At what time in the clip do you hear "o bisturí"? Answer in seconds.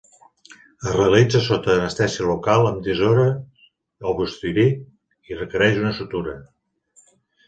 4.13-4.63